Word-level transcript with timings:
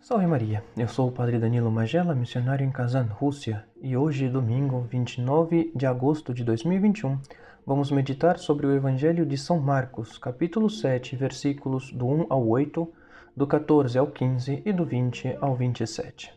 Salve 0.00 0.26
Maria, 0.26 0.62
eu 0.76 0.86
sou 0.86 1.08
o 1.08 1.12
Padre 1.12 1.38
Danilo 1.38 1.70
Magela, 1.72 2.14
missionário 2.14 2.64
em 2.64 2.70
Kazan, 2.70 3.08
Rússia, 3.10 3.64
e 3.82 3.96
hoje, 3.96 4.28
domingo 4.28 4.86
29 4.88 5.72
de 5.74 5.86
agosto 5.86 6.32
de 6.32 6.44
2021, 6.44 7.18
vamos 7.66 7.90
meditar 7.90 8.38
sobre 8.38 8.66
o 8.66 8.74
Evangelho 8.74 9.26
de 9.26 9.36
São 9.36 9.58
Marcos, 9.60 10.16
capítulo 10.16 10.70
7, 10.70 11.16
versículos 11.16 11.92
do 11.92 12.06
1 12.06 12.26
ao 12.30 12.46
8, 12.46 12.90
do 13.36 13.46
14 13.46 13.98
ao 13.98 14.06
15 14.06 14.62
e 14.64 14.72
do 14.72 14.84
20 14.84 15.36
ao 15.40 15.56
27. 15.56 16.32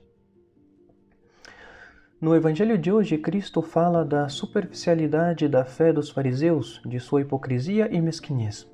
No 2.20 2.36
Evangelho 2.36 2.78
de 2.78 2.92
hoje, 2.92 3.18
Cristo 3.18 3.62
fala 3.62 4.04
da 4.04 4.28
superficialidade 4.28 5.48
da 5.48 5.64
fé 5.64 5.94
dos 5.94 6.10
fariseus, 6.10 6.82
de 6.84 7.00
sua 7.00 7.22
hipocrisia 7.22 7.88
e 7.92 8.02
mesquinhez. 8.02 8.68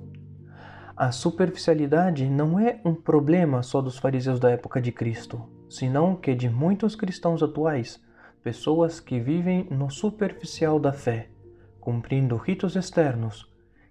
A 0.97 1.11
superficialidade 1.11 2.27
não 2.27 2.59
é 2.59 2.81
um 2.83 2.95
problema 2.95 3.61
só 3.61 3.83
dos 3.83 3.99
fariseus 3.99 4.39
da 4.39 4.49
época 4.49 4.81
de 4.81 4.91
Cristo, 4.91 5.47
senão 5.69 6.15
que 6.15 6.33
de 6.33 6.49
muitos 6.49 6.95
cristãos 6.95 7.43
atuais, 7.43 8.03
pessoas 8.41 8.99
que 8.99 9.19
vivem 9.19 9.67
no 9.69 9.91
superficial 9.91 10.79
da 10.79 10.91
fé, 10.91 11.29
cumprindo 11.79 12.35
ritos 12.35 12.75
externos 12.75 13.47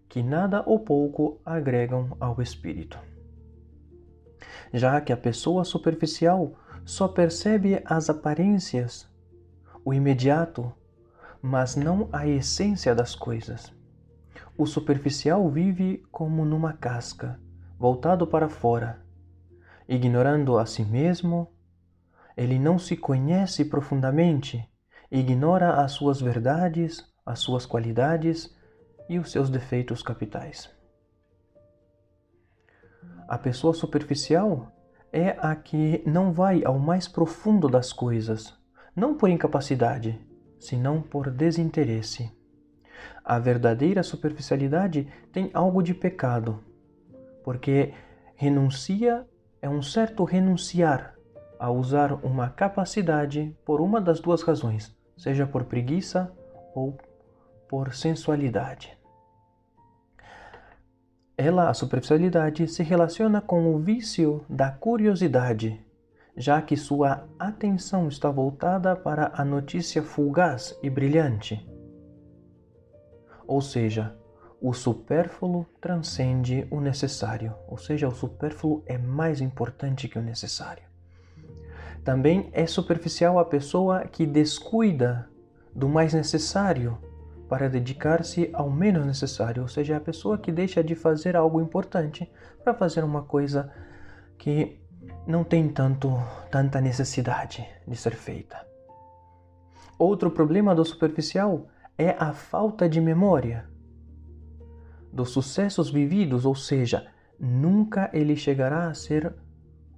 que 0.08 0.20
nada 0.20 0.64
ou 0.66 0.80
pouco 0.80 1.40
agregam 1.44 2.16
ao 2.18 2.42
espírito. 2.42 2.98
Já 4.72 5.00
que 5.00 5.12
a 5.12 5.16
pessoa 5.16 5.64
superficial 5.64 6.54
só 6.84 7.06
percebe 7.06 7.80
as 7.84 8.10
aparências, 8.10 9.08
o 9.84 9.94
imediato, 9.94 10.72
mas 11.40 11.76
não 11.76 12.08
a 12.12 12.26
essência 12.26 12.96
das 12.96 13.14
coisas. 13.14 13.75
O 14.58 14.64
superficial 14.64 15.50
vive 15.50 16.02
como 16.10 16.44
numa 16.44 16.72
casca, 16.72 17.38
voltado 17.78 18.26
para 18.26 18.48
fora. 18.48 19.04
Ignorando 19.86 20.56
a 20.58 20.64
si 20.64 20.82
mesmo, 20.82 21.52
ele 22.34 22.58
não 22.58 22.78
se 22.78 22.96
conhece 22.96 23.66
profundamente, 23.66 24.66
ignora 25.10 25.82
as 25.82 25.92
suas 25.92 26.20
verdades, 26.20 27.04
as 27.24 27.38
suas 27.38 27.66
qualidades 27.66 28.56
e 29.08 29.18
os 29.18 29.30
seus 29.30 29.50
defeitos 29.50 30.02
capitais. 30.02 30.74
A 33.28 33.36
pessoa 33.36 33.74
superficial 33.74 34.72
é 35.12 35.36
a 35.38 35.54
que 35.54 36.02
não 36.06 36.32
vai 36.32 36.64
ao 36.64 36.78
mais 36.78 37.08
profundo 37.08 37.68
das 37.68 37.92
coisas, 37.92 38.54
não 38.94 39.14
por 39.14 39.28
incapacidade, 39.28 40.18
senão 40.58 41.02
por 41.02 41.30
desinteresse. 41.30 42.35
A 43.24 43.38
verdadeira 43.38 44.02
superficialidade 44.02 45.08
tem 45.32 45.50
algo 45.52 45.82
de 45.82 45.92
pecado, 45.92 46.62
porque 47.42 47.92
renuncia 48.36 49.26
é 49.60 49.68
um 49.68 49.82
certo 49.82 50.24
renunciar 50.24 51.14
a 51.58 51.70
usar 51.70 52.12
uma 52.24 52.50
capacidade 52.50 53.56
por 53.64 53.80
uma 53.80 54.00
das 54.00 54.20
duas 54.20 54.42
razões, 54.42 54.94
seja 55.16 55.46
por 55.46 55.64
preguiça 55.64 56.32
ou 56.74 56.96
por 57.68 57.94
sensualidade. 57.94 58.96
Ela, 61.36 61.68
a 61.68 61.74
superficialidade, 61.74 62.68
se 62.68 62.82
relaciona 62.82 63.40
com 63.40 63.74
o 63.74 63.78
vício 63.78 64.44
da 64.48 64.70
curiosidade, 64.70 65.84
já 66.36 66.62
que 66.62 66.76
sua 66.76 67.26
atenção 67.38 68.08
está 68.08 68.30
voltada 68.30 68.94
para 68.94 69.32
a 69.34 69.44
notícia 69.44 70.02
fugaz 70.02 70.78
e 70.82 70.88
brilhante 70.88 71.75
ou 73.46 73.60
seja, 73.60 74.16
o 74.60 74.72
supérfluo 74.72 75.66
transcende 75.80 76.66
o 76.70 76.80
necessário, 76.80 77.54
ou 77.68 77.76
seja, 77.76 78.08
o 78.08 78.14
supérfluo 78.14 78.82
é 78.86 78.96
mais 78.96 79.40
importante 79.40 80.08
que 80.08 80.18
o 80.18 80.22
necessário. 80.22 80.84
Também 82.04 82.48
é 82.52 82.66
superficial 82.66 83.38
a 83.38 83.44
pessoa 83.44 84.06
que 84.06 84.24
descuida 84.24 85.28
do 85.74 85.88
mais 85.88 86.14
necessário 86.14 86.98
para 87.48 87.68
dedicar-se 87.68 88.50
ao 88.52 88.70
menos 88.70 89.04
necessário, 89.06 89.62
ou 89.62 89.68
seja, 89.68 89.96
a 89.96 90.00
pessoa 90.00 90.38
que 90.38 90.50
deixa 90.50 90.82
de 90.82 90.94
fazer 90.94 91.36
algo 91.36 91.60
importante 91.60 92.30
para 92.62 92.74
fazer 92.74 93.04
uma 93.04 93.22
coisa 93.22 93.72
que 94.38 94.80
não 95.26 95.44
tem 95.44 95.68
tanto 95.68 96.12
tanta 96.50 96.80
necessidade 96.80 97.66
de 97.86 97.96
ser 97.96 98.14
feita. 98.14 98.66
Outro 99.98 100.30
problema 100.30 100.74
do 100.74 100.84
superficial 100.84 101.68
é 101.98 102.10
a 102.18 102.32
falta 102.32 102.88
de 102.88 103.00
memória 103.00 103.68
dos 105.12 105.30
sucessos 105.30 105.90
vividos, 105.90 106.44
ou 106.44 106.54
seja, 106.54 107.06
nunca 107.40 108.10
ele 108.12 108.36
chegará 108.36 108.88
a 108.88 108.94
ser 108.94 109.34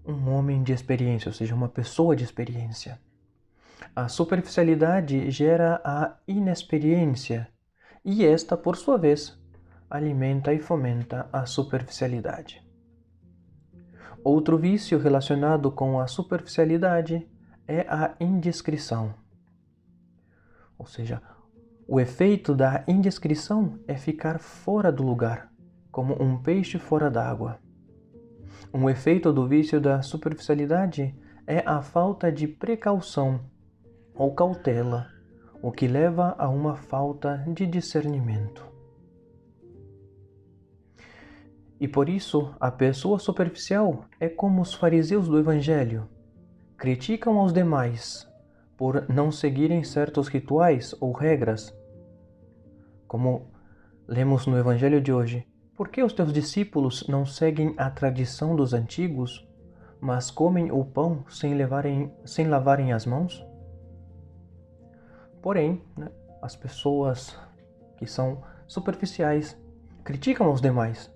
um 0.06 0.30
homem 0.30 0.62
de 0.62 0.72
experiência, 0.72 1.28
ou 1.28 1.32
seja, 1.32 1.54
uma 1.54 1.68
pessoa 1.68 2.14
de 2.14 2.24
experiência. 2.24 3.00
A 3.94 4.08
superficialidade 4.08 5.30
gera 5.30 5.80
a 5.84 6.16
inexperiência 6.26 7.48
e 8.04 8.24
esta, 8.24 8.56
por 8.56 8.76
sua 8.76 8.96
vez, 8.96 9.38
alimenta 9.90 10.52
e 10.54 10.58
fomenta 10.60 11.28
a 11.32 11.46
superficialidade. 11.46 12.64
Outro 14.22 14.56
vício 14.56 14.98
relacionado 14.98 15.70
com 15.70 16.00
a 16.00 16.06
superficialidade 16.06 17.28
é 17.66 17.80
a 17.88 18.14
indiscrição, 18.20 19.14
ou 20.78 20.86
seja, 20.86 21.20
o 21.90 21.98
efeito 21.98 22.54
da 22.54 22.84
indiscrição 22.86 23.78
é 23.88 23.96
ficar 23.96 24.38
fora 24.38 24.92
do 24.92 25.02
lugar, 25.02 25.50
como 25.90 26.22
um 26.22 26.36
peixe 26.36 26.78
fora 26.78 27.10
d'água. 27.10 27.58
Um 28.74 28.90
efeito 28.90 29.32
do 29.32 29.48
vício 29.48 29.80
da 29.80 30.02
superficialidade 30.02 31.16
é 31.46 31.62
a 31.64 31.80
falta 31.80 32.30
de 32.30 32.46
precaução 32.46 33.40
ou 34.14 34.34
cautela, 34.34 35.06
o 35.62 35.72
que 35.72 35.88
leva 35.88 36.34
a 36.36 36.46
uma 36.50 36.76
falta 36.76 37.42
de 37.54 37.66
discernimento. 37.66 38.66
E 41.80 41.88
por 41.88 42.10
isso, 42.10 42.54
a 42.60 42.70
pessoa 42.70 43.18
superficial 43.18 44.04
é 44.20 44.28
como 44.28 44.60
os 44.60 44.74
fariseus 44.74 45.26
do 45.26 45.38
Evangelho. 45.38 46.06
Criticam 46.76 47.38
aos 47.38 47.50
demais 47.50 48.28
por 48.76 49.08
não 49.08 49.32
seguirem 49.32 49.82
certos 49.82 50.28
rituais 50.28 50.94
ou 51.00 51.12
regras 51.12 51.77
como 53.08 53.50
lemos 54.06 54.46
no 54.46 54.56
Evangelho 54.56 55.00
de 55.00 55.12
hoje, 55.12 55.48
por 55.74 55.88
que 55.88 56.02
os 56.02 56.12
teus 56.12 56.32
discípulos 56.32 57.06
não 57.08 57.24
seguem 57.24 57.74
a 57.78 57.90
tradição 57.90 58.54
dos 58.54 58.74
antigos, 58.74 59.48
mas 60.00 60.30
comem 60.30 60.70
o 60.70 60.84
pão 60.84 61.24
sem, 61.28 61.54
levarem, 61.54 62.12
sem 62.24 62.46
lavarem 62.46 62.92
as 62.92 63.06
mãos? 63.06 63.44
Porém, 65.42 65.82
né, 65.96 66.10
as 66.42 66.54
pessoas 66.54 67.36
que 67.96 68.06
são 68.06 68.42
superficiais 68.66 69.60
criticam 70.04 70.52
os 70.52 70.60
demais, 70.60 71.12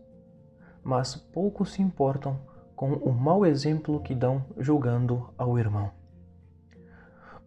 mas 0.82 1.14
pouco 1.14 1.64
se 1.66 1.82
importam 1.82 2.40
com 2.74 2.94
o 2.94 3.12
mau 3.12 3.44
exemplo 3.44 4.00
que 4.00 4.14
dão 4.14 4.44
julgando 4.58 5.28
ao 5.36 5.58
irmão. 5.58 6.01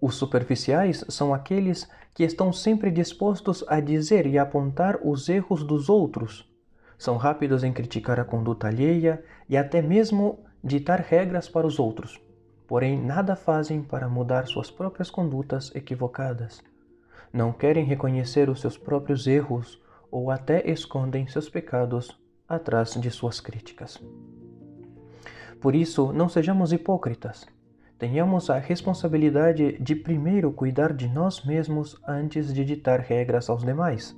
Os 0.06 0.18
superficiais 0.18 1.04
são 1.10 1.34
aqueles 1.34 1.90
que 2.14 2.24
estão 2.24 2.54
sempre 2.54 2.92
dispostos 2.92 3.66
a 3.68 3.80
dizer 3.80 4.28
e 4.28 4.38
apontar 4.38 5.00
os 5.04 5.28
erros 5.28 5.64
dos 5.64 5.90
outros. 5.90 6.48
São 6.96 7.18
rápidos 7.18 7.64
em 7.64 7.74
criticar 7.74 8.20
a 8.20 8.24
conduta 8.24 8.68
alheia 8.68 9.26
e 9.50 9.58
até 9.58 9.82
mesmo 9.82 10.46
ditar 10.64 11.00
regras 11.00 11.50
para 11.50 11.66
os 11.66 11.80
outros, 11.80 12.22
porém 12.68 13.04
nada 13.04 13.36
fazem 13.36 13.82
para 13.82 14.08
mudar 14.08 14.46
suas 14.46 14.70
próprias 14.70 15.10
condutas 15.10 15.74
equivocadas. 15.74 16.64
Não 17.34 17.52
querem 17.52 17.84
reconhecer 17.84 18.48
os 18.48 18.62
seus 18.62 18.78
próprios 18.78 19.26
erros 19.26 19.82
ou 20.12 20.30
até 20.30 20.70
escondem 20.70 21.26
seus 21.26 21.50
pecados 21.50 22.16
atrás 22.48 22.94
de 22.94 23.10
suas 23.10 23.40
críticas. 23.40 24.00
Por 25.60 25.74
isso, 25.74 26.14
não 26.14 26.30
sejamos 26.30 26.72
hipócritas 26.72 27.55
tenhamos 27.98 28.50
a 28.50 28.58
responsabilidade 28.58 29.78
de 29.80 29.96
primeiro 29.96 30.52
cuidar 30.52 30.94
de 30.94 31.08
nós 31.08 31.46
mesmos 31.46 32.00
antes 32.08 32.54
de 32.54 32.66
ditar 32.66 33.00
regras 33.00 33.50
aos 33.50 33.64
demais. 33.64 34.16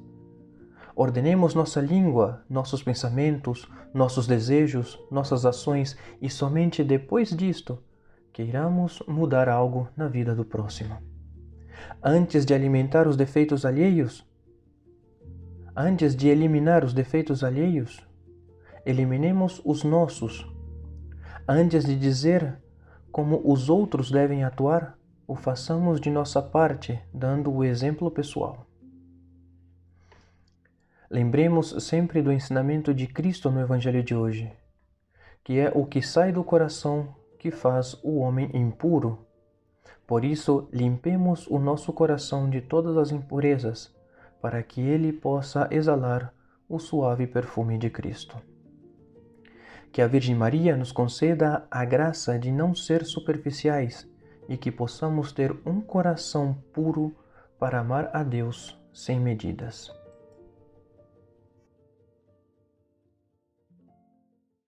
Ordenemos 0.96 1.54
nossa 1.54 1.80
língua, 1.80 2.44
nossos 2.50 2.82
pensamentos, 2.82 3.70
nossos 3.94 4.26
desejos, 4.26 5.00
nossas 5.12 5.46
ações 5.46 5.96
e 6.20 6.30
somente 6.30 6.84
depois 6.84 7.30
disto 7.30 7.84
queiramos 8.34 9.04
mudar 9.08 9.48
algo 9.48 9.90
na 9.96 10.08
vida 10.08 10.36
do 10.36 10.44
próximo. 10.44 10.98
Antes 12.04 12.46
de 12.46 12.54
alimentar 12.54 13.08
os 13.08 13.16
defeitos 13.16 13.66
alheios, 13.66 14.26
antes 15.76 16.16
de 16.16 16.30
eliminar 16.30 16.84
os 16.84 16.94
defeitos 16.94 17.44
alheios, 17.44 18.08
eliminemos 18.86 19.62
os 19.64 19.84
nossos. 19.84 20.48
Antes 21.48 21.86
de 21.86 21.96
dizer 21.96 22.60
como 23.18 23.42
os 23.44 23.68
outros 23.68 24.12
devem 24.12 24.44
atuar, 24.44 24.96
o 25.28 25.36
façamos 25.36 26.00
de 26.00 26.08
nossa 26.08 26.40
parte, 26.40 27.02
dando 27.12 27.52
o 27.52 27.64
exemplo 27.64 28.12
pessoal. 28.12 28.68
Lembremos 31.10 31.84
sempre 31.84 32.22
do 32.22 32.32
ensinamento 32.32 32.94
de 32.94 33.08
Cristo 33.08 33.50
no 33.50 33.60
Evangelho 33.60 34.04
de 34.04 34.14
hoje, 34.14 34.54
que 35.44 35.58
é 35.58 35.72
o 35.74 35.84
que 35.84 36.00
sai 36.00 36.32
do 36.32 36.44
coração 36.44 37.16
que 37.40 37.50
faz 37.50 38.00
o 38.04 38.20
homem 38.20 38.52
impuro. 38.54 39.26
Por 40.06 40.24
isso, 40.24 40.70
limpemos 40.72 41.48
o 41.48 41.58
nosso 41.58 41.92
coração 41.92 42.48
de 42.48 42.62
todas 42.62 42.98
as 42.98 43.12
impurezas, 43.12 43.96
para 44.40 44.62
que 44.62 44.80
ele 44.80 45.12
possa 45.12 45.68
exalar 45.72 46.32
o 46.70 46.78
suave 46.78 47.26
perfume 47.26 47.80
de 47.80 47.90
Cristo. 47.90 48.38
Que 49.98 50.02
a 50.04 50.08
Virgem 50.08 50.36
Maria 50.36 50.78
nos 50.78 50.92
conceda 50.92 51.66
a 51.72 51.84
graça 51.84 52.38
de 52.38 52.52
não 52.52 52.76
ser 52.76 53.04
superficiais 53.04 54.08
e 54.48 54.56
que 54.56 54.72
possamos 54.72 55.32
ter 55.32 55.52
um 55.66 55.82
coração 55.82 56.56
puro 56.72 57.16
para 57.58 57.80
amar 57.80 58.12
a 58.14 58.22
Deus 58.22 58.80
sem 58.94 59.20
medidas. 59.20 59.92